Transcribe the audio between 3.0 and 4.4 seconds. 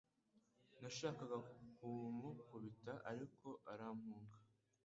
ariko arampunga